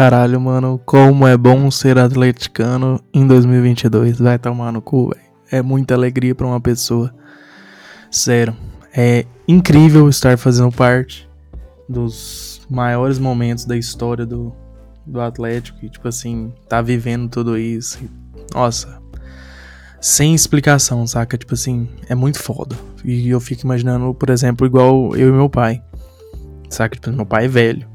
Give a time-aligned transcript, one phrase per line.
[0.00, 0.80] caralho, mano.
[0.86, 4.18] Como é bom ser atleticano em 2022.
[4.18, 5.20] Vai tomar no cu, velho.
[5.52, 7.14] É muita alegria pra uma pessoa.
[8.10, 8.56] Sério.
[8.96, 11.28] É incrível estar fazendo parte
[11.86, 14.54] dos maiores momentos da história do,
[15.04, 15.84] do Atlético.
[15.84, 17.98] E, tipo assim, tá vivendo tudo isso.
[18.54, 19.02] Nossa.
[20.00, 21.36] Sem explicação, saca?
[21.36, 22.74] Tipo assim, é muito foda.
[23.04, 25.82] E eu fico imaginando, por exemplo, igual eu e meu pai.
[26.70, 26.94] Saca?
[26.94, 27.89] Tipo, meu pai é velho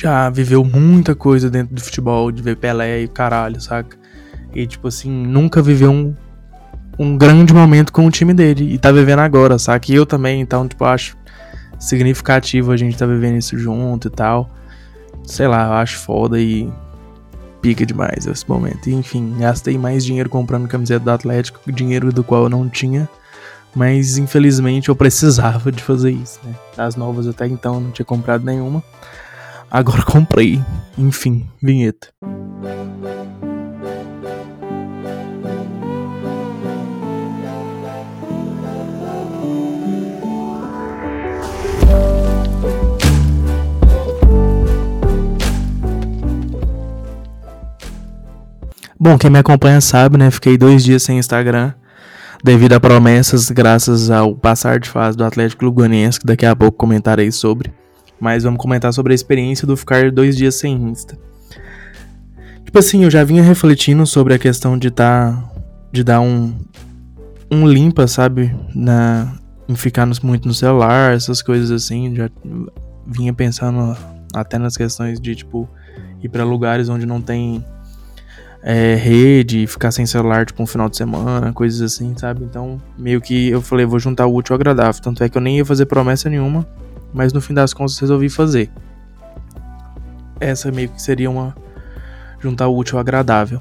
[0.00, 3.98] já viveu muita coisa dentro do futebol, de ver Pelé e caralho, saca?
[4.54, 6.14] E, tipo assim, nunca viveu um,
[6.98, 8.74] um grande momento com o time dele.
[8.74, 9.92] E tá vivendo agora, saca?
[9.92, 11.16] E eu também, então, tipo, acho
[11.78, 14.50] significativo a gente tá vivendo isso junto e tal.
[15.24, 16.70] Sei lá, eu acho foda e
[17.60, 18.88] pica demais esse momento.
[18.88, 23.08] E, enfim, gastei mais dinheiro comprando camiseta do Atlético, dinheiro do qual eu não tinha.
[23.74, 26.54] Mas infelizmente eu precisava de fazer isso, né?
[26.76, 28.82] Das novas até então eu não tinha comprado nenhuma.
[29.70, 30.60] Agora comprei.
[30.98, 32.08] Enfim, vinheta.
[48.98, 50.30] Bom, quem me acompanha sabe, né?
[50.30, 51.72] Fiquei dois dias sem Instagram
[52.42, 56.76] devido a promessas, graças ao passar de fase do Atlético Luganiense, que daqui a pouco
[56.76, 57.79] comentarei sobre.
[58.20, 61.18] Mas vamos comentar sobre a experiência do ficar dois dias sem Insta.
[62.64, 65.50] Tipo assim, eu já vinha refletindo sobre a questão de tá.
[65.90, 66.54] de dar um.
[67.50, 68.54] um limpa, sabe?
[68.74, 69.34] Na,
[69.68, 72.14] em ficar muito no celular, essas coisas assim.
[72.14, 72.30] Já
[73.06, 73.96] vinha pensando
[74.34, 75.68] até nas questões de, tipo,
[76.22, 77.64] ir para lugares onde não tem
[78.62, 82.44] é, rede, ficar sem celular, tipo, um final de semana, coisas assim, sabe?
[82.44, 85.02] Então, meio que eu falei, vou juntar o útil ao agradável.
[85.02, 86.66] Tanto é que eu nem ia fazer promessa nenhuma
[87.12, 88.70] mas no fim das contas resolvi fazer.
[90.38, 91.54] Essa meio que seria uma
[92.40, 93.60] juntar o útil ao agradável.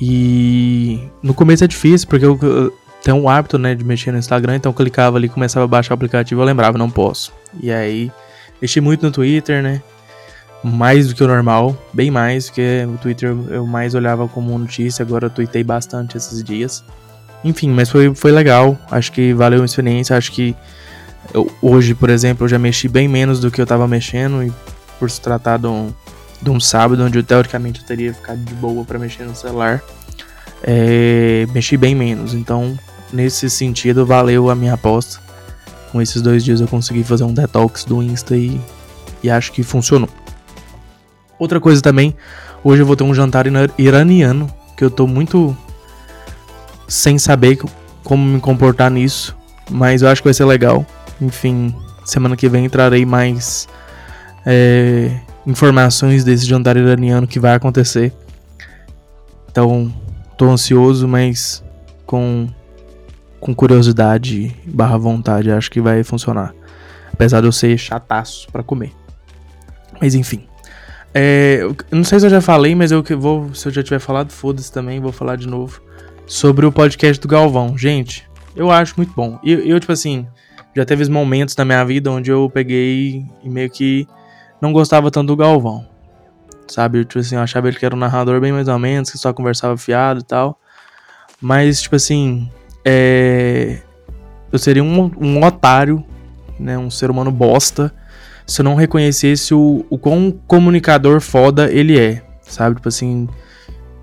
[0.00, 4.18] E no começo é difícil, porque eu, eu tenho um hábito, né, de mexer no
[4.18, 7.32] Instagram, então eu clicava ali, começava a baixar o aplicativo, eu lembrava, não posso.
[7.60, 8.10] E aí,
[8.60, 9.82] mexi muito no Twitter, né?
[10.62, 15.02] Mais do que o normal, bem mais, porque o Twitter eu mais olhava como notícia,
[15.02, 16.84] agora eu tuitei bastante esses dias.
[17.44, 20.54] Enfim, mas foi, foi legal, acho que valeu a experiência, acho que
[21.32, 24.52] eu, hoje, por exemplo, eu já mexi bem menos do que eu tava mexendo, e
[24.98, 25.92] por se tratar de um,
[26.40, 29.82] de um sábado, onde eu, teoricamente eu teria ficado de boa para mexer no celular,
[30.62, 32.34] é, mexi bem menos.
[32.34, 32.78] Então,
[33.12, 35.20] nesse sentido, valeu a minha aposta.
[35.90, 38.60] Com esses dois dias eu consegui fazer um detox do Insta e,
[39.22, 40.08] e acho que funcionou.
[41.38, 42.16] Outra coisa também,
[42.64, 43.44] hoje eu vou ter um jantar
[43.76, 45.56] iraniano, que eu tô muito
[46.88, 47.58] sem saber
[48.04, 49.36] como me comportar nisso,
[49.70, 50.86] mas eu acho que vai ser legal.
[51.22, 51.72] Enfim,
[52.04, 53.68] semana que vem trarei mais
[54.44, 58.12] é, informações desse jantar iraniano que vai acontecer.
[59.48, 59.92] Então,
[60.36, 61.62] tô ansioso, mas
[62.04, 62.48] com,
[63.38, 66.52] com curiosidade barra vontade, acho que vai funcionar.
[67.12, 68.92] Apesar de eu ser chataço para comer.
[70.00, 70.46] Mas enfim.
[71.14, 73.54] É, não sei se eu já falei, mas eu vou.
[73.54, 75.80] Se eu já tiver falado, foda-se também, vou falar de novo.
[76.26, 77.76] Sobre o podcast do Galvão.
[77.76, 79.38] Gente, eu acho muito bom.
[79.44, 80.26] Eu, eu, tipo assim,
[80.74, 84.06] já teve momentos na minha vida onde eu peguei e meio que
[84.60, 85.86] não gostava tanto do Galvão.
[86.66, 87.04] Sabe?
[87.04, 89.32] Tipo assim, eu achava ele que era um narrador bem mais ou menos, que só
[89.32, 90.58] conversava fiado e tal.
[91.40, 92.48] Mas, tipo assim,
[92.84, 93.80] é...
[94.50, 96.04] eu seria um, um otário,
[96.58, 96.78] né?
[96.78, 97.92] Um ser humano bosta,
[98.46, 102.22] se eu não reconhecesse o, o quão comunicador foda ele é.
[102.42, 102.76] Sabe?
[102.76, 103.28] Tipo assim,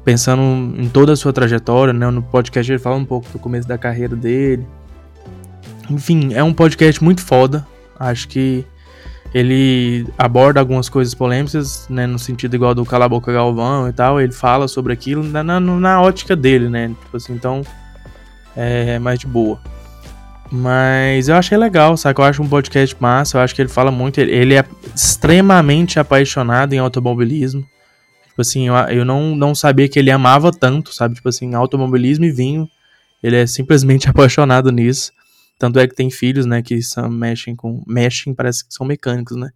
[0.03, 0.41] pensando
[0.77, 2.07] em toda a sua trajetória, né?
[2.11, 4.67] No podcast ele fala um pouco do começo da carreira dele
[5.89, 7.65] enfim, é um podcast muito foda.
[7.99, 8.65] Acho que
[9.33, 13.93] ele aborda algumas coisas polêmicas, né, no sentido igual do Cala a Boca Galvão e
[13.93, 17.61] tal, ele fala sobre aquilo na, na, na ótica dele, né, tipo assim, então
[18.55, 19.59] é mais de boa.
[20.51, 22.19] Mas eu achei legal, sabe?
[22.19, 26.73] Eu acho um podcast massa, eu acho que ele fala muito, ele é extremamente apaixonado
[26.73, 27.63] em automobilismo.
[28.27, 31.13] Tipo assim, eu, eu não, não sabia que ele amava tanto, sabe?
[31.13, 32.67] Tipo assim, automobilismo e vinho.
[33.21, 35.11] Ele é simplesmente apaixonado nisso.
[35.59, 37.83] Tanto é que tem filhos, né, que são, mexem com.
[37.85, 39.49] Mexem, parece que são mecânicos, né?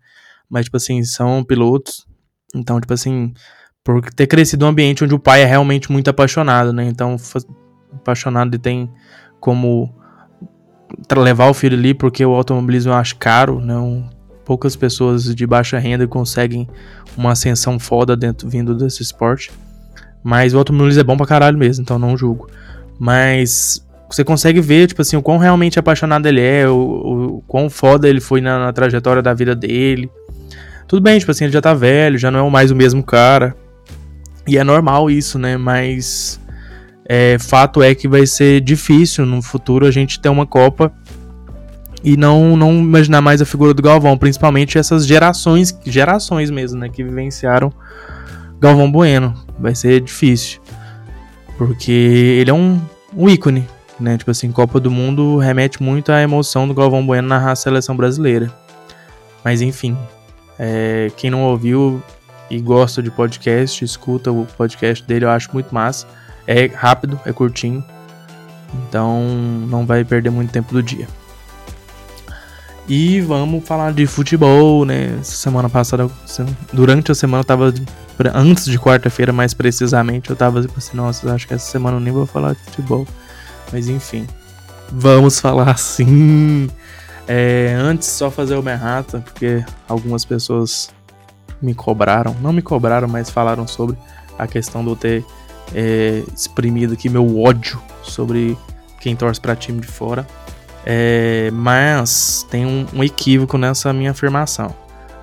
[0.50, 2.05] Mas, tipo assim, são pilotos.
[2.53, 3.33] Então, tipo assim,
[3.83, 6.85] por ter crescido um ambiente onde o pai é realmente muito apaixonado, né?
[6.85, 7.15] Então,
[7.94, 8.91] apaixonado e tem
[9.39, 9.95] como
[11.15, 13.73] levar o filho ali, porque o automobilismo eu acho caro, né?
[14.45, 16.67] poucas pessoas de baixa renda conseguem
[17.15, 19.51] uma ascensão foda dentro vindo desse esporte.
[20.23, 22.50] Mas o automobilismo é bom pra caralho mesmo, então não julgo.
[23.00, 23.82] Mas
[24.15, 28.07] você consegue ver, tipo assim, o quão realmente apaixonado ele é, o, o quão foda
[28.07, 30.10] ele foi na, na trajetória da vida dele.
[30.88, 33.56] Tudo bem, tipo assim, ele já tá velho, já não é mais o mesmo cara.
[34.48, 35.57] E é normal isso, né?
[35.57, 36.39] Mas
[37.07, 40.92] é, fato é que vai ser difícil no futuro a gente ter uma Copa
[42.04, 46.89] e não, não imaginar mais a figura do Galvão, principalmente essas gerações, gerações mesmo, né,
[46.89, 47.71] que vivenciaram
[48.60, 49.33] Galvão Bueno.
[49.57, 50.60] Vai ser difícil.
[51.57, 52.81] Porque ele é um,
[53.15, 53.65] um ícone,
[54.03, 54.17] né?
[54.17, 58.53] Tipo assim, Copa do Mundo remete muito à emoção do Galvão Bueno na seleção brasileira.
[59.44, 59.97] Mas enfim,
[60.59, 62.03] é, quem não ouviu
[62.50, 66.05] e gosta de podcast, escuta o podcast dele, eu acho muito massa.
[66.45, 67.83] É rápido, é curtinho.
[68.73, 69.23] Então
[69.69, 71.07] não vai perder muito tempo do dia.
[72.88, 75.17] E vamos falar de futebol, né?
[75.23, 76.09] Semana passada,
[76.73, 77.73] durante a semana eu tava.
[78.33, 82.01] Antes de quarta-feira, mais precisamente, eu tava tipo assim, nossa, acho que essa semana eu
[82.01, 83.07] nem vou falar de futebol.
[83.71, 84.27] Mas enfim.
[84.92, 86.69] Vamos falar sim.
[87.27, 90.92] É, antes, só fazer uma errata, porque algumas pessoas
[91.62, 92.36] me cobraram.
[92.42, 93.98] Não me cobraram, mas falaram sobre
[94.38, 95.25] a questão de eu ter
[95.74, 98.57] é, exprimido aqui meu ódio sobre
[99.00, 100.27] quem torce para time de fora.
[100.86, 104.75] É, mas tem um, um, equívoco nessa minha afirmação.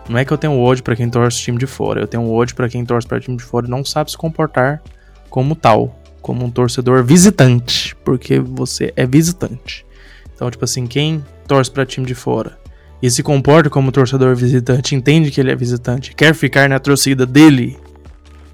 [0.09, 2.57] Não é que eu tenho ódio para quem torce time de fora, eu tenho ódio
[2.57, 4.83] para quem torce para time de fora e não sabe se comportar
[5.29, 6.00] como tal,
[6.31, 9.85] como um torcedor visitante, porque você é visitante.
[10.33, 12.57] Então, tipo assim, quem torce para time de fora
[13.03, 17.27] e se comporta como torcedor visitante, entende que ele é visitante, quer ficar na torcida
[17.27, 17.77] dele,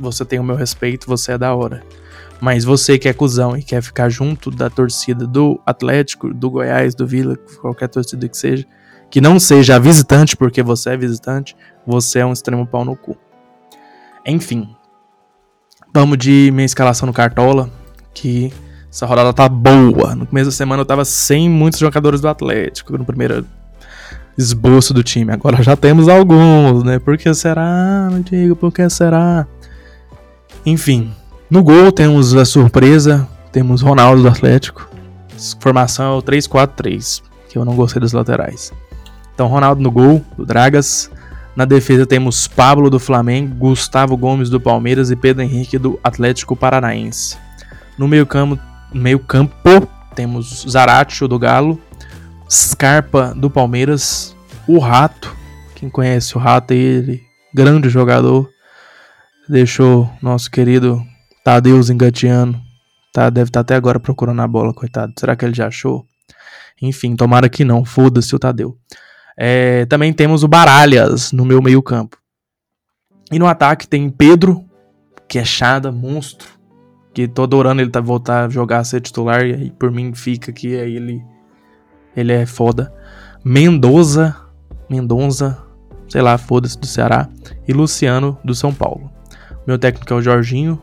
[0.00, 1.82] você tem o meu respeito, você é da hora.
[2.40, 6.94] Mas você que é cuzão e quer ficar junto da torcida do Atlético, do Goiás,
[6.94, 8.64] do Vila, qualquer torcida que seja,
[9.10, 11.54] que não seja visitante, porque você é visitante,
[11.86, 13.14] você é um extremo pau no cu.
[14.24, 14.74] Enfim,
[16.00, 17.70] vamos de minha escalação no Cartola,
[18.12, 18.52] que
[18.90, 20.14] essa rodada tá boa.
[20.14, 23.46] No começo da semana eu tava sem muitos jogadores do Atlético, no primeiro
[24.36, 25.32] esboço do time.
[25.32, 26.98] Agora já temos alguns, né?
[26.98, 29.46] Por que será, não digo, por que será?
[30.66, 31.14] Enfim,
[31.48, 34.86] no gol temos a surpresa, temos Ronaldo do Atlético.
[35.58, 38.70] Formação é o 3-4-3, que eu não gostei dos laterais.
[39.34, 41.10] Então Ronaldo no gol, do Dragas.
[41.56, 46.54] Na defesa temos Pablo do Flamengo, Gustavo Gomes do Palmeiras e Pedro Henrique do Atlético
[46.54, 47.38] Paranaense.
[47.96, 48.60] No meio-campo,
[48.92, 51.80] meio campo temos Zaratio do Galo,
[52.48, 54.36] Scarpa do Palmeiras,
[54.68, 55.34] o Rato,
[55.74, 57.24] quem conhece o Rato, ele
[57.54, 58.50] grande jogador,
[59.48, 61.02] deixou nosso querido
[61.42, 62.60] Tadeus engateando.
[63.14, 65.14] Tá, deve estar tá até agora procurando a bola, coitado.
[65.18, 66.04] Será que ele já achou?
[66.82, 67.82] Enfim, tomara que não.
[67.82, 68.76] Foda-se o Tadeu.
[69.36, 72.16] É, também temos o Baralhas no meu meio campo.
[73.30, 74.64] E no ataque tem Pedro,
[75.28, 76.48] que é chada, monstro.
[77.12, 79.44] Que tô adorando ele tá, voltar a jogar, a ser titular.
[79.44, 81.22] E aí por mim fica que aí ele,
[82.16, 82.92] ele é foda.
[83.44, 84.36] Mendoza,
[84.88, 85.58] Mendonça,
[86.08, 87.28] sei lá, foda-se do Ceará.
[87.66, 89.10] E Luciano do São Paulo.
[89.66, 90.80] Meu técnico é o Jorginho,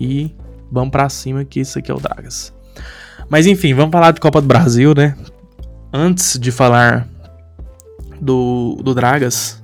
[0.00, 0.34] e
[0.70, 2.52] vamos para cima que isso aqui é o Dragas.
[3.28, 5.16] Mas enfim, vamos falar de Copa do Brasil, né?
[5.92, 7.08] Antes de falar
[8.24, 9.62] do, do Dragas,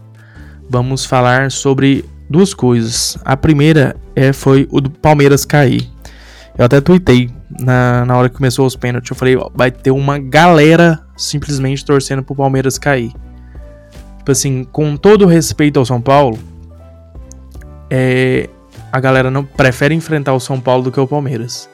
[0.69, 3.19] vamos falar sobre duas coisas.
[3.25, 5.91] A primeira é foi o do Palmeiras cair.
[6.57, 9.11] Eu até tuitei na, na hora que começou os pênaltis.
[9.11, 13.13] Eu falei, ó, vai ter uma galera simplesmente torcendo pro Palmeiras cair.
[14.19, 16.39] Tipo assim, com todo respeito ao São Paulo,
[17.89, 18.49] é,
[18.93, 21.69] a galera não prefere enfrentar o São Paulo do que o Palmeiras.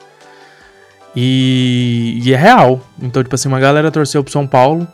[1.14, 2.80] E, e, é real.
[3.02, 4.86] Então, tipo assim, uma galera torceu pro São Paulo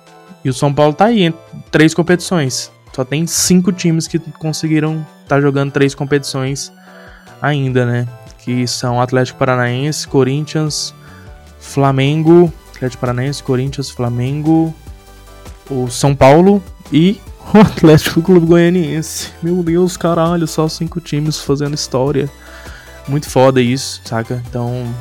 [0.44, 1.34] e o São Paulo tá aí em
[1.70, 2.70] três competições.
[2.92, 6.72] Só tem cinco times que conseguiram estar tá jogando três competições
[7.40, 8.06] ainda, né?
[8.38, 10.94] Que são Atlético Paranaense, Corinthians,
[11.58, 14.74] Flamengo, Atlético Paranaense, Corinthians, Flamengo,
[15.70, 17.20] o São Paulo e
[17.54, 19.30] o Atlético Clube Goianiense.
[19.42, 22.28] Meu Deus, caralho, só cinco times fazendo história.
[23.08, 24.42] Muito foda isso, saca?
[24.48, 24.92] Então,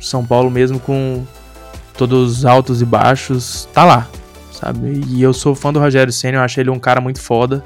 [0.00, 1.24] São Paulo mesmo com
[1.94, 4.08] todos os altos e baixos, tá lá,
[4.60, 5.02] sabe?
[5.08, 7.64] E eu sou fã do Rogério Senna, eu acho ele um cara muito foda.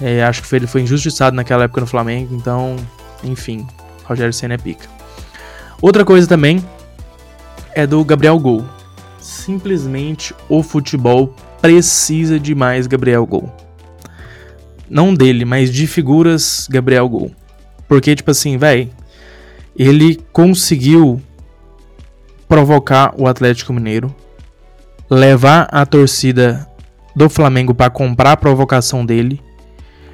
[0.00, 2.76] É, acho que ele foi injustiçado naquela época no Flamengo, então,
[3.22, 3.66] enfim,
[4.04, 4.88] Rogério Senna é pica.
[5.80, 6.64] Outra coisa também
[7.72, 8.64] é do Gabriel Gol.
[9.18, 13.50] Simplesmente o futebol precisa de mais Gabriel Gol.
[14.88, 17.30] Não dele, mas de figuras Gabriel Gol.
[17.88, 18.90] Porque, tipo assim, velho,
[19.76, 21.20] ele conseguiu
[22.48, 24.14] provocar o Atlético Mineiro,
[25.14, 26.68] levar a torcida
[27.14, 29.40] do Flamengo para comprar a provocação dele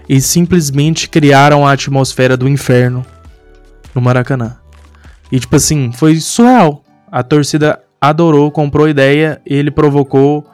[0.09, 3.05] e simplesmente criaram a atmosfera do inferno
[3.95, 4.57] no Maracanã.
[5.31, 6.85] E tipo assim, foi surreal.
[7.11, 10.47] A torcida adorou, comprou ideia, ele provocou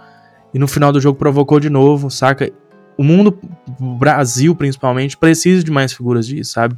[0.55, 2.51] e no final do jogo provocou de novo, saca?
[2.97, 3.39] o mundo,
[3.79, 6.77] o Brasil principalmente, precisa de mais figuras disso, sabe?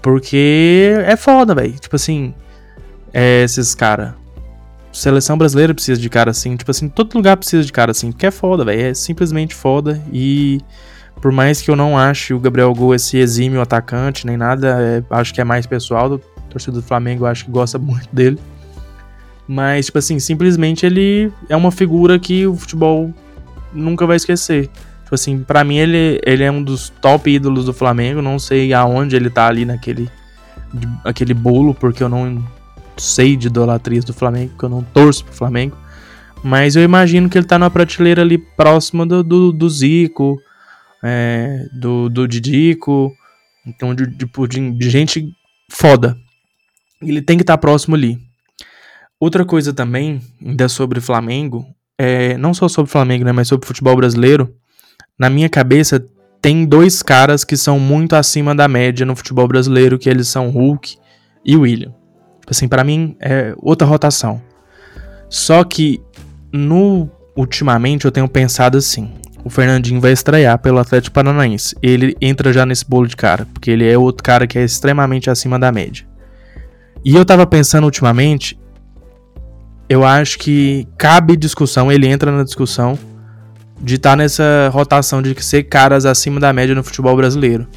[0.00, 1.78] Porque é foda, velho.
[1.78, 2.34] Tipo assim,
[3.12, 4.16] é, esses cara.
[4.92, 6.56] Seleção brasileira precisa de cara assim.
[6.56, 8.12] Tipo assim, todo lugar precisa de cara assim.
[8.12, 8.80] Porque é foda, velho.
[8.80, 10.02] É simplesmente foda.
[10.12, 10.60] E
[11.20, 15.02] por mais que eu não ache o Gabriel Gol esse exímio atacante, nem nada, é,
[15.10, 16.08] acho que é mais pessoal.
[16.10, 16.18] Do
[16.50, 18.38] torcedor do Flamengo, acho que gosta muito dele.
[19.48, 23.12] Mas, tipo assim, simplesmente ele é uma figura que o futebol
[23.72, 24.68] nunca vai esquecer.
[25.02, 28.22] Tipo assim, para mim ele, ele é um dos top ídolos do Flamengo.
[28.22, 30.10] Não sei aonde ele tá ali naquele
[31.04, 32.42] aquele bolo, porque eu não
[32.96, 35.76] sei de idolatrias do Flamengo, porque eu não torço pro Flamengo.
[36.42, 40.38] Mas eu imagino que ele tá numa prateleira ali próxima do, do, do Zico,
[41.02, 43.12] é, do, do Didico,
[43.66, 45.32] então de, de, de, gente
[45.70, 46.16] foda.
[47.00, 48.18] Ele tem que estar tá próximo ali.
[49.20, 51.64] Outra coisa também, ainda sobre Flamengo,
[51.96, 54.52] é, não só sobre Flamengo, né, mas sobre futebol brasileiro,
[55.16, 56.04] na minha cabeça,
[56.40, 60.50] tem dois caras que são muito acima da média no futebol brasileiro, que eles são
[60.50, 60.96] Hulk
[61.44, 61.94] e William.
[62.42, 64.42] Tipo assim, para mim é outra rotação.
[65.28, 66.02] Só que
[66.52, 69.10] no ultimamente eu tenho pensado assim,
[69.44, 71.76] o Fernandinho vai estrear pelo Atlético Paranaense.
[71.80, 75.30] Ele entra já nesse bolo de cara, porque ele é outro cara que é extremamente
[75.30, 76.04] acima da média.
[77.04, 78.58] E eu tava pensando ultimamente,
[79.88, 82.98] eu acho que cabe discussão, ele entra na discussão
[83.80, 87.68] de estar tá nessa rotação de ser caras acima da média no futebol brasileiro.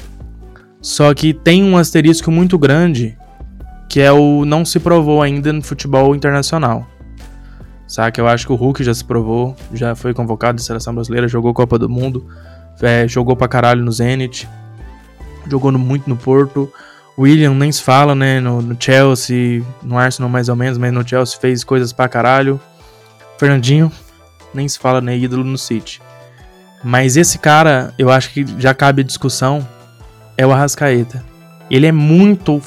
[0.82, 3.16] Só que tem um asterisco muito grande
[3.88, 6.86] que é o não se provou ainda no futebol internacional.
[7.86, 8.20] Saca?
[8.20, 11.54] Eu acho que o Hulk já se provou, já foi convocado de seleção brasileira, jogou
[11.54, 12.26] Copa do Mundo,
[12.82, 14.48] é, jogou pra caralho no Zenit,
[15.48, 16.70] jogou muito no Porto.
[17.18, 18.40] William nem se fala, né?
[18.40, 22.60] No, no, Chelsea, no Arsenal mais ou menos, mas no Chelsea fez coisas pra caralho.
[23.38, 23.90] Fernandinho,
[24.52, 25.16] nem se fala, né?
[25.16, 26.02] Ídolo no City.
[26.84, 29.66] Mas esse cara, eu acho que já cabe discussão,
[30.36, 31.24] é o Arrascaeta.
[31.70, 32.60] Ele é muito.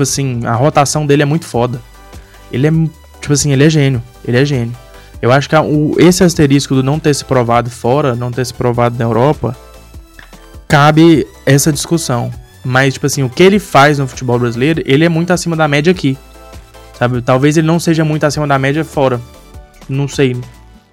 [0.00, 1.78] Tipo assim, a rotação dele é muito foda.
[2.50, 2.70] Ele é.
[3.20, 4.02] Tipo assim, ele é gênio.
[4.26, 4.74] Ele é gênio.
[5.20, 8.54] Eu acho que o, esse asterisco do não ter se provado fora, não ter se
[8.54, 9.54] provado na Europa,
[10.66, 12.32] cabe essa discussão.
[12.64, 15.68] Mas, tipo assim, o que ele faz no futebol brasileiro, ele é muito acima da
[15.68, 16.16] média aqui.
[16.98, 17.20] Sabe?
[17.20, 19.20] Talvez ele não seja muito acima da média fora.
[19.86, 20.34] Não sei.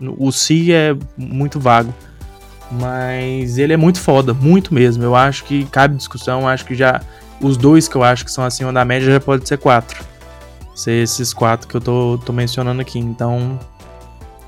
[0.02, 1.96] O si é muito vago.
[2.70, 5.02] Mas ele é muito foda, muito mesmo.
[5.02, 6.46] Eu acho que cabe discussão.
[6.46, 7.00] Acho que já.
[7.42, 10.04] Os dois que eu acho que são acima da média já pode ser quatro.
[10.76, 13.00] Ser esses quatro que eu tô, tô mencionando aqui.
[13.00, 13.60] Então.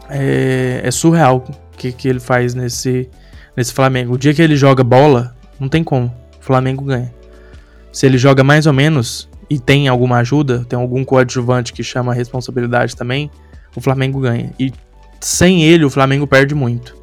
[0.10, 3.10] É, é surreal o que, que ele faz nesse,
[3.56, 4.14] nesse Flamengo.
[4.14, 6.08] O dia que ele joga bola, não tem como.
[6.40, 7.14] O Flamengo ganha.
[7.92, 12.12] Se ele joga mais ou menos e tem alguma ajuda, tem algum coadjuvante que chama
[12.12, 13.32] a responsabilidade também,
[13.76, 14.52] o Flamengo ganha.
[14.60, 14.72] E
[15.20, 16.96] sem ele, o Flamengo perde muito.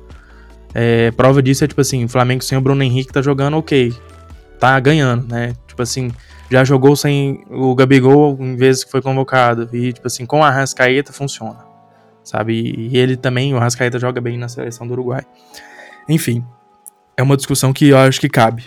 [0.74, 3.92] É, prova disso é tipo assim, o Flamengo sem o Bruno Henrique tá jogando ok.
[4.60, 5.54] Tá ganhando, né?
[5.76, 6.10] Tipo assim,
[6.50, 9.68] já jogou sem o Gabigol em vezes que foi convocado.
[9.76, 11.58] E, tipo assim, com a Rascaeta funciona.
[12.24, 12.54] Sabe?
[12.54, 15.22] E ele também, o Rascaeta joga bem na seleção do Uruguai.
[16.08, 16.42] Enfim,
[17.14, 18.64] é uma discussão que eu acho que cabe.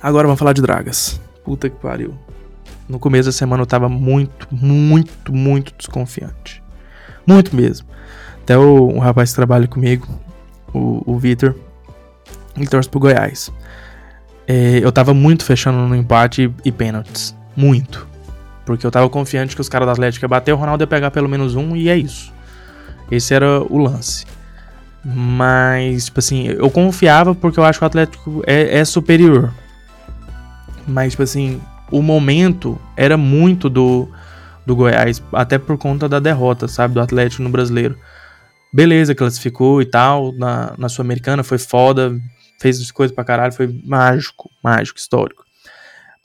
[0.00, 1.20] Agora vamos falar de dragas.
[1.42, 2.16] Puta que pariu.
[2.88, 6.62] No começo da semana eu tava muito, muito, muito desconfiante.
[7.26, 7.88] Muito mesmo.
[8.42, 10.06] Até o, um rapaz que trabalha comigo,
[10.72, 11.56] o, o Vitor,
[12.56, 13.50] ele torce pro Goiás.
[14.46, 17.34] É, eu tava muito fechando no empate e, e pênaltis.
[17.56, 18.06] Muito.
[18.64, 21.10] Porque eu tava confiante que os caras do Atlético iam bater, o Ronaldo ia pegar
[21.10, 22.32] pelo menos um e é isso.
[23.10, 24.26] Esse era o lance.
[25.04, 29.52] Mas, tipo assim, eu confiava porque eu acho que o Atlético é, é superior.
[30.86, 31.60] Mas, tipo assim,
[31.90, 34.08] o momento era muito do,
[34.64, 37.96] do Goiás, até por conta da derrota, sabe, do Atlético no brasileiro.
[38.72, 42.18] Beleza, classificou e tal, na, na Sul-Americana foi foda,
[42.60, 45.44] fez coisas pra caralho, foi mágico, mágico, histórico.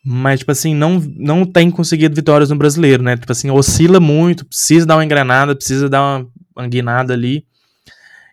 [0.04, 3.18] Mas, tipo assim, não, não tem conseguido vitórias no brasileiro, né?
[3.18, 7.46] Tipo assim, oscila muito, precisa dar uma engrenada, precisa dar uma, uma guinada ali.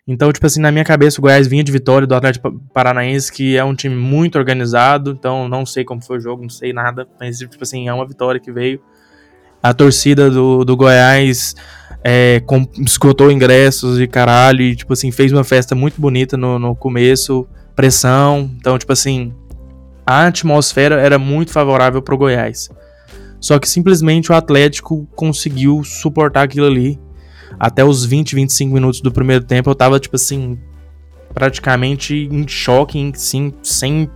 [0.07, 3.57] Então, tipo assim, na minha cabeça, o Goiás vinha de vitória do Atlético Paranaense, que
[3.57, 5.11] é um time muito organizado.
[5.11, 7.05] Então, não sei como foi o jogo, não sei nada.
[7.19, 8.81] Mas, tipo assim, é uma vitória que veio.
[9.61, 11.55] A torcida do, do Goiás
[12.03, 12.65] é, com,
[13.29, 14.61] ingressos e caralho.
[14.61, 17.45] E, tipo assim, fez uma festa muito bonita no, no começo.
[17.77, 18.51] Pressão.
[18.57, 19.33] Então, tipo assim,
[20.05, 22.69] a atmosfera era muito favorável pro Goiás.
[23.39, 26.99] Só que simplesmente o Atlético conseguiu suportar aquilo ali
[27.59, 30.57] até os 20, 25 minutos do primeiro tempo eu tava, tipo assim,
[31.33, 34.09] praticamente em choque, sim, sem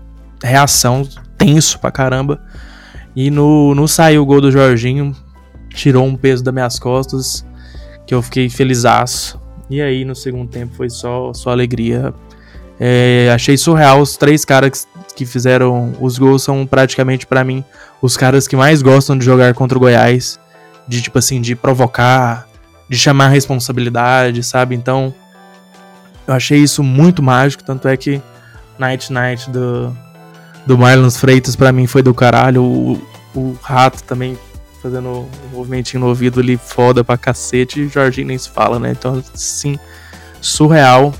[0.43, 2.41] reação, tenso pra caramba.
[3.15, 5.15] E no, no saiu o gol do Jorginho,
[5.69, 7.45] tirou um peso das minhas costas,
[8.07, 9.39] que eu fiquei felizaço.
[9.69, 12.13] E aí no segundo tempo foi só, só alegria.
[12.83, 17.63] É, achei surreal os três caras que fizeram os gols são praticamente para mim
[18.01, 20.39] os caras que mais gostam de jogar contra o Goiás,
[20.87, 22.47] de tipo assim, de provocar,
[22.89, 24.73] de chamar responsabilidade, sabe?
[24.73, 25.13] Então,
[26.25, 28.19] eu achei isso muito mágico, tanto é que
[28.79, 29.95] Night Night do
[30.65, 34.35] do Marlon Freitas para mim foi do caralho, o, o Rato também
[34.81, 38.89] fazendo um movimentinho no ouvido ali foda pra cacete, e Jorginho nem se fala, né?
[38.89, 39.77] Então, sim,
[40.41, 41.13] surreal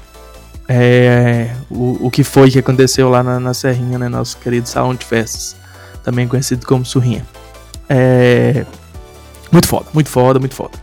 [0.74, 4.08] é, o, o que foi que aconteceu lá na, na Serrinha, né?
[4.08, 5.58] Nosso querido salão de festas,
[6.01, 7.25] também conhecido como Surrinha.
[7.90, 8.66] É,
[9.51, 10.80] muito foda, muito foda, muito foda.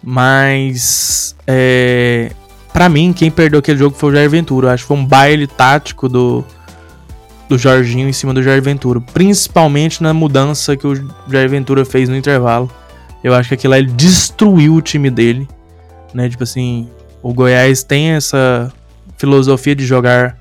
[0.00, 2.30] Mas, é,
[2.72, 4.72] para mim, quem perdeu aquele jogo foi o Jair Ventura.
[4.72, 6.44] Acho que foi um baile tático do,
[7.48, 9.00] do Jorginho em cima do Jair Ventura.
[9.00, 10.94] Principalmente na mudança que o
[11.28, 12.70] Jair Ventura fez no intervalo.
[13.24, 15.48] Eu acho que aquilo lá ele destruiu o time dele.
[16.14, 16.28] Né?
[16.28, 16.88] Tipo assim,
[17.20, 18.72] o Goiás tem essa
[19.16, 20.36] filosofia de jogar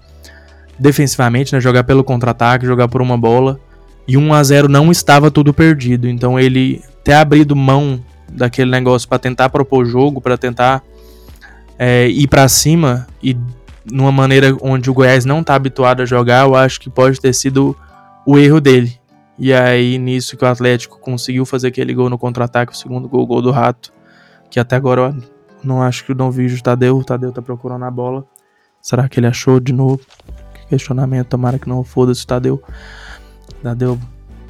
[0.78, 1.60] defensivamente, né?
[1.60, 3.60] Jogar pelo contra-ataque, jogar por uma bola.
[4.08, 6.08] E 1 a 0 não estava tudo perdido.
[6.08, 10.84] Então ele ter abrido mão daquele negócio para tentar propor jogo, para tentar
[11.78, 13.38] é, ir para cima e
[13.92, 17.34] numa maneira onde o Goiás não tá habituado a jogar, eu acho que pode ter
[17.34, 17.76] sido
[18.26, 19.00] o erro dele.
[19.38, 23.28] E aí, nisso que o Atlético conseguiu fazer aquele gol no contra-ataque, o segundo gol,
[23.28, 23.94] gol do Rato,
[24.50, 25.24] que até agora eu
[25.64, 28.26] não acho que não vejo o Tadeu, o Tadeu tá procurando a bola.
[28.86, 30.00] Será que ele achou de novo?
[30.70, 32.62] Questionamento, tomara que não foda-se Tadeu.
[33.64, 33.98] Tadeu,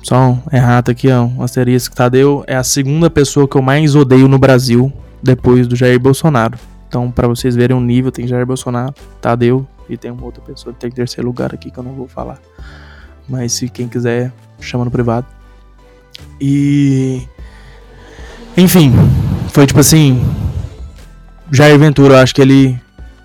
[0.04, 1.96] só um errado aqui, ó, um asterisco.
[1.96, 4.92] Tadeu é a segunda pessoa que eu mais odeio no Brasil,
[5.24, 6.60] depois do Jair Bolsonaro.
[6.86, 10.74] Então, para vocês verem o nível, tem Jair Bolsonaro, Tadeu e tem uma outra pessoa
[10.74, 12.38] que tem terceiro lugar aqui que eu não vou falar.
[13.30, 15.28] Mas se quem quiser, chama no privado.
[16.42, 17.26] E.
[18.58, 18.92] Enfim,
[19.48, 20.22] foi tipo assim.
[21.50, 22.78] Jair Ventura, eu acho que ele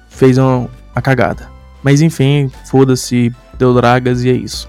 [0.08, 0.68] fez uma,
[1.02, 1.50] cagada.
[1.82, 4.68] Mas enfim, foda-se, deu dragas e é isso.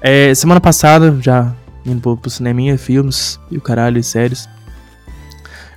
[0.00, 1.54] É, semana passada, já
[1.86, 4.48] indo pro, pro cineminha, filmes e o caralho, e séries.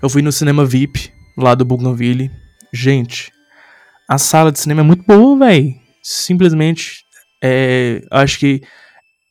[0.01, 2.31] Eu fui no cinema VIP lá do Bougainville.
[2.73, 3.31] Gente,
[4.09, 5.75] a sala de cinema é muito boa, velho.
[6.01, 7.03] Simplesmente,
[7.43, 8.61] é, acho que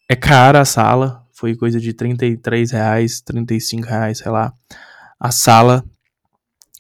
[0.09, 1.23] é cara a sala.
[1.33, 4.53] Foi coisa de 33 reais, 35 reais, sei lá.
[5.21, 5.85] A sala,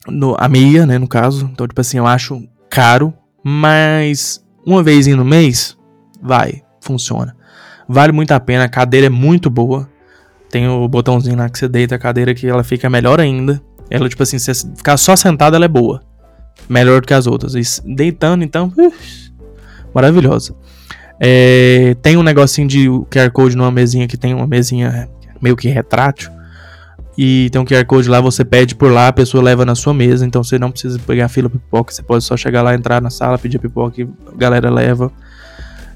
[0.06, 1.48] no, a meia, né, no caso.
[1.52, 3.14] Então, tipo assim, eu acho caro,
[3.48, 5.78] mas uma vez no mês,
[6.20, 7.36] vai, funciona.
[7.88, 9.88] Vale muito a pena, a cadeira é muito boa.
[10.50, 13.62] Tem o botãozinho lá que você deita a cadeira que ela fica melhor ainda.
[13.88, 16.02] Ela, tipo assim, se ficar só sentada, ela é boa.
[16.68, 17.54] Melhor do que as outras.
[17.54, 19.32] E deitando, então, ux,
[19.94, 20.52] maravilhosa.
[21.20, 25.08] É, tem um negocinho de QR Code numa mesinha que tem uma mesinha
[25.40, 26.32] meio que retrátil.
[27.18, 29.94] E tem um QR Code lá, você pede por lá, a pessoa leva na sua
[29.94, 30.26] mesa.
[30.26, 31.92] Então você não precisa pegar fila pipoca.
[31.92, 35.10] Você pode só chegar lá, entrar na sala, pedir pipoca e a galera leva.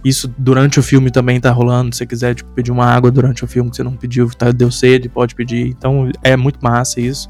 [0.03, 1.95] Isso durante o filme também tá rolando.
[1.95, 4.51] Se você quiser tipo, pedir uma água durante o filme que você não pediu, tá,
[4.51, 5.67] deu sede, pode pedir.
[5.67, 7.29] Então é muito massa isso.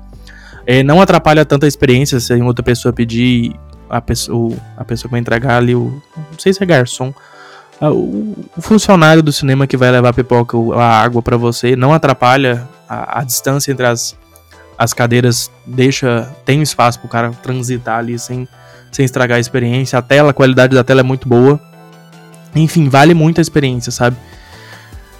[0.65, 3.57] É, não atrapalha tanto a experiência se outra pessoa pedir,
[3.89, 7.13] a pessoa, a pessoa que vai entregar ali, o, não sei se é garçom,
[7.81, 12.69] o, funcionário do cinema que vai levar a pipoca, a água para você, não atrapalha
[12.91, 14.17] a, a, distância entre as,
[14.77, 18.49] as cadeiras, deixa, tem espaço pro cara transitar ali sem,
[18.91, 19.97] sem estragar a experiência.
[19.97, 21.61] A tela, a qualidade da tela é muito boa.
[22.53, 24.17] Enfim, vale muito a experiência, sabe?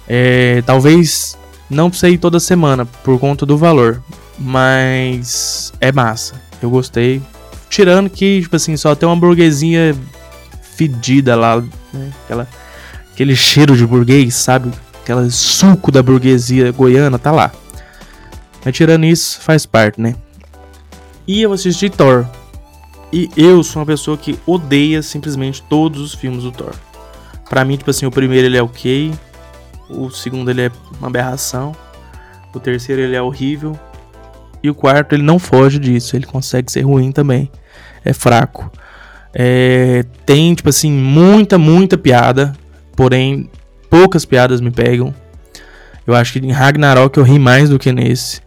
[0.05, 1.37] É, talvez
[1.69, 4.03] não ir toda semana por conta do valor,
[4.37, 6.35] mas é massa.
[6.61, 7.21] Eu gostei.
[7.69, 9.95] Tirando que, tipo assim, só tem uma burguesinha
[10.75, 12.11] fedida lá, né?
[12.25, 12.47] Aquela,
[13.13, 14.69] aquele cheiro de burguês, sabe?
[15.01, 17.51] Aquela suco da burguesia goiana, tá lá.
[18.63, 20.15] Mas tirando isso, faz parte, né?
[21.27, 22.25] E eu assisti Thor.
[23.11, 26.73] E eu sou uma pessoa que odeia simplesmente todos os filmes do Thor.
[27.49, 29.11] Pra mim, tipo assim, o primeiro ele é ok.
[29.89, 31.75] O segundo ele é uma aberração.
[32.53, 33.77] O terceiro ele é horrível.
[34.63, 37.51] E o quarto, ele não foge disso, ele consegue ser ruim também.
[38.05, 38.71] É fraco.
[39.33, 42.53] É, tem, tipo assim, muita, muita piada.
[42.95, 43.49] Porém,
[43.91, 45.13] poucas piadas me pegam.
[46.07, 48.41] Eu acho que em Ragnarok eu ri mais do que nesse.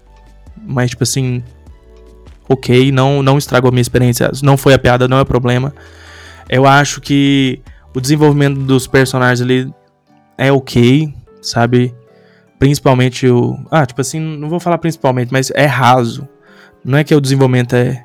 [0.67, 1.45] Mas, tipo assim,
[2.49, 4.31] ok, não, não estragou a minha experiência.
[4.43, 5.73] Não foi a piada, não é problema.
[6.49, 7.61] Eu acho que
[7.95, 9.73] o desenvolvimento dos personagens ali
[10.39, 11.95] é ok, sabe?
[12.59, 13.59] Principalmente o.
[13.71, 16.27] Ah, tipo assim, não vou falar principalmente, mas é raso.
[16.83, 18.03] Não é que o desenvolvimento é,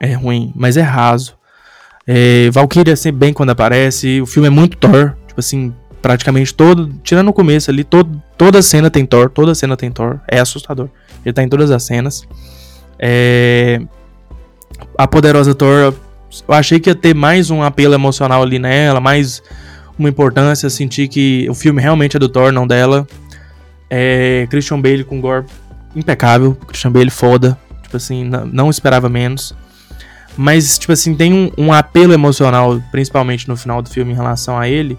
[0.00, 1.36] é ruim, mas é raso.
[2.06, 4.20] É, Valkyria é sempre bem quando aparece.
[4.22, 5.14] O filme é muito Thor.
[5.26, 6.92] Tipo assim, praticamente todo.
[7.02, 9.30] Tirando o começo ali, todo, toda cena tem Thor.
[9.30, 10.20] Toda cena tem Thor.
[10.28, 10.88] É assustador.
[11.24, 12.26] Ele tá em todas as cenas.
[12.98, 13.80] É,
[14.96, 15.94] a poderosa Thor
[16.48, 19.42] Eu achei que ia ter mais um apelo emocional ali nela, mais
[19.98, 23.06] uma importância, senti que o filme realmente é do Thor, não dela.
[23.90, 25.46] É, Christian Bale com Gore
[25.96, 29.54] impecável, Christian Bale foda, tipo assim, não, não esperava menos.
[30.36, 34.56] Mas, tipo assim, tem um, um, apelo emocional, principalmente no final do filme, em relação
[34.56, 34.96] a ele,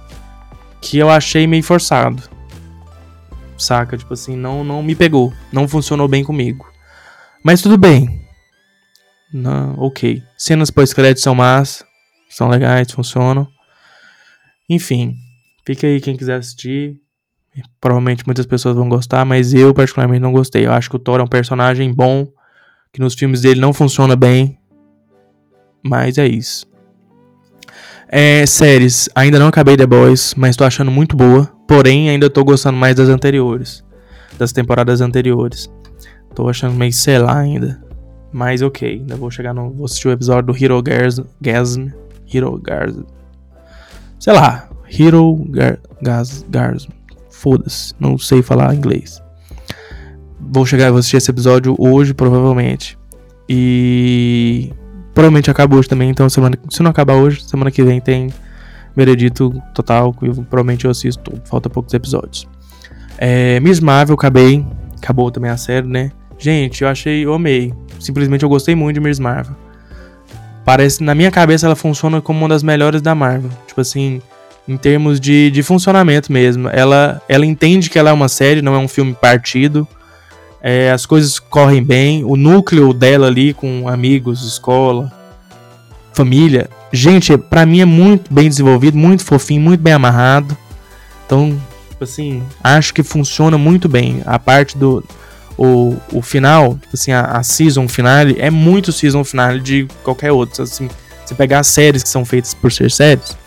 [0.81, 2.23] que eu achei meio forçado.
[3.57, 3.97] Saca?
[3.97, 5.33] Tipo assim, não, não me pegou.
[5.51, 6.71] Não funcionou bem comigo.
[7.43, 8.27] Mas tudo bem.
[9.33, 10.23] Não, ok.
[10.37, 11.83] Cenas pós-créditos são más,
[12.29, 13.47] são legais, funcionam.
[14.69, 15.15] Enfim,
[15.65, 16.99] fica aí quem quiser assistir.
[17.81, 20.65] Provavelmente muitas pessoas vão gostar, mas eu particularmente não gostei.
[20.65, 22.27] Eu acho que o Thor é um personagem bom,
[22.93, 24.57] que nos filmes dele não funciona bem.
[25.83, 26.68] Mas é isso.
[28.11, 31.45] É, séries, ainda não acabei The Boys, mas tô achando muito boa.
[31.67, 33.83] Porém, ainda tô gostando mais das anteriores.
[34.37, 35.69] Das temporadas anteriores.
[36.33, 37.79] Tô achando meio sei lá ainda.
[38.31, 39.69] Mas ok, ainda vou chegar no.
[39.71, 41.89] Vou assistir o episódio do Hero Gasm.
[42.33, 43.03] Hero Gasm.
[44.19, 44.67] Sei lá.
[44.87, 45.37] Hero
[46.01, 46.89] Gasm.
[47.29, 47.93] Foda-se.
[47.99, 49.21] Não sei falar inglês.
[50.39, 52.97] Vou chegar, vou assistir esse episódio hoje, provavelmente.
[53.47, 54.71] E.
[55.19, 58.29] Provavelmente acaba hoje também, então semana, se não acabar hoje, semana que vem tem
[58.95, 60.13] veredito total.
[60.13, 61.33] Que provavelmente eu assisto.
[61.43, 62.47] Falta poucos episódios.
[63.17, 64.65] É, Miss Marvel, acabei.
[64.95, 66.13] Acabou também a série, né?
[66.37, 67.73] Gente, eu achei, eu amei.
[67.99, 69.53] Simplesmente eu gostei muito de Miss Marvel.
[70.63, 73.51] Parece, na minha cabeça, ela funciona como uma das melhores da Marvel.
[73.67, 74.21] Tipo assim,
[74.65, 76.69] em termos de, de funcionamento mesmo.
[76.69, 79.85] Ela, ela entende que ela é uma série, não é um filme partido.
[80.61, 82.23] É, as coisas correm bem.
[82.23, 85.11] O núcleo dela ali com amigos, escola,
[86.13, 86.69] família.
[86.91, 90.57] Gente, para mim é muito bem desenvolvido, muito fofinho, muito bem amarrado.
[91.25, 94.21] Então, tipo assim, acho que funciona muito bem.
[94.25, 95.03] A parte do,
[95.57, 100.31] o, o final, tipo assim, a, a season finale é muito season finale de qualquer
[100.31, 100.63] outro.
[100.63, 100.89] Assim,
[101.25, 103.37] você pegar as séries que são feitas por ser séries,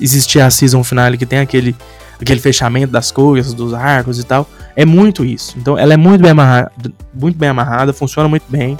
[0.00, 1.74] existir a season finale que tem aquele,
[2.20, 4.48] aquele fechamento das coisas, dos arcos e tal.
[4.78, 5.58] É muito isso.
[5.58, 6.70] Então ela é muito bem amarrada,
[7.12, 8.78] muito bem amarrada, funciona muito bem.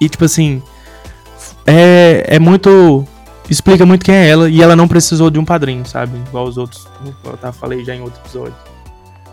[0.00, 0.62] E tipo assim,
[1.66, 3.06] é, é muito
[3.50, 6.16] explica muito quem é ela e ela não precisou de um padrinho, sabe?
[6.28, 6.88] Igual os outros,
[7.24, 8.54] eu tá, falei já em outro episódio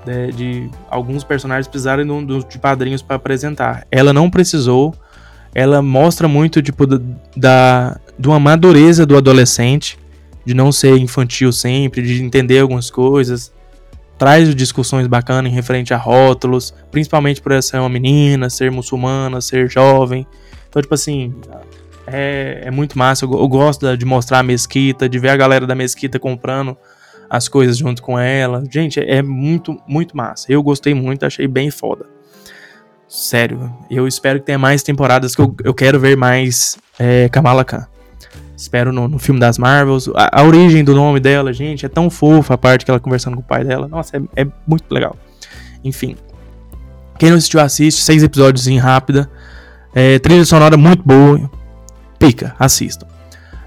[0.06, 3.86] né, de alguns personagens precisarem de, de padrinhos para apresentar.
[3.90, 4.94] Ela não precisou.
[5.56, 6.86] Ela mostra muito tipo
[7.38, 9.98] da de uma madureza do adolescente,
[10.46, 13.52] de não ser infantil sempre, de entender algumas coisas.
[14.22, 19.42] Traz discussões bacanas em referente a rótulos, principalmente por ela ser uma menina, ser muçulmana,
[19.42, 20.28] ser jovem.
[20.70, 21.34] Então, tipo assim,
[22.06, 23.26] é, é muito massa.
[23.26, 26.78] Eu, eu gosto de mostrar a mesquita, de ver a galera da mesquita comprando
[27.28, 28.64] as coisas junto com ela.
[28.70, 30.46] Gente, é muito, muito massa.
[30.52, 32.06] Eu gostei muito, achei bem foda.
[33.08, 37.66] Sério, eu espero que tenha mais temporadas, que eu, eu quero ver mais é, Kamala
[37.66, 37.88] Khan.
[38.62, 40.08] Espero no, no filme das Marvels.
[40.10, 43.36] A, a, origem do nome dela, gente, é tão fofa a parte que ela conversando
[43.36, 43.88] com o pai dela.
[43.88, 45.18] Nossa, é, é muito legal.
[45.84, 46.16] Enfim.
[47.18, 48.04] Quem não assistiu, assiste.
[48.04, 49.28] Seis episódios em rápida.
[49.96, 51.50] É, trilha sonora muito boa.
[52.20, 53.08] Pica, assistam.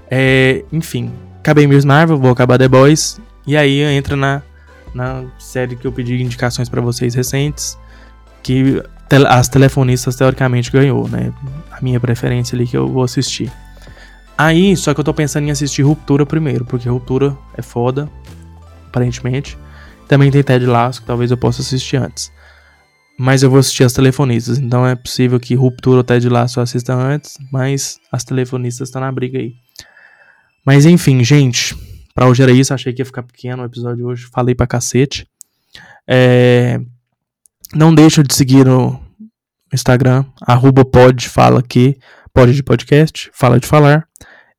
[0.09, 3.19] É, enfim, acabei Miss Marvel, vou acabar The Boys.
[3.45, 4.41] E aí entra na,
[4.93, 7.77] na série que eu pedi indicações para vocês recentes,
[8.41, 8.81] que
[9.27, 11.33] as telefonistas teoricamente ganhou, né?
[11.69, 13.51] A minha preferência ali que eu vou assistir.
[14.37, 18.09] Aí, só que eu tô pensando em assistir Ruptura primeiro, porque Ruptura é foda,
[18.87, 19.57] aparentemente.
[20.07, 22.31] Também tem Ted Lasso, que talvez eu possa assistir antes.
[23.17, 26.63] Mas eu vou assistir as telefonistas, então é possível que Ruptura ou Ted Lasso eu
[26.63, 29.53] assista antes, mas as telefonistas estão na briga aí.
[30.65, 31.75] Mas enfim, gente,
[32.15, 34.29] Pra hoje era isso, achei que ia ficar pequeno o episódio de hoje.
[34.31, 35.27] Falei pra cacete.
[36.07, 36.79] É...
[37.73, 39.03] Não deixa de seguir no
[39.73, 41.97] Instagram, arroba pode, fala que,
[42.35, 44.05] pode de podcast, fala de falar,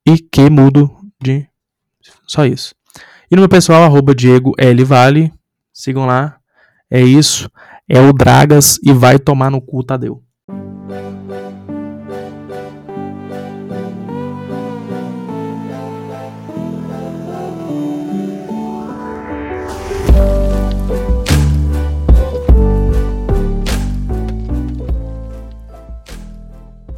[0.09, 0.91] e que mudo
[1.23, 1.47] de.
[2.27, 2.75] Só isso.
[3.31, 4.83] E no meu pessoal, arroba Diego L.
[4.83, 5.31] Vale.
[5.75, 6.39] Sigam lá.
[6.91, 7.51] É isso.
[7.87, 10.25] É o Dragas e vai tomar no cu, Tadeu.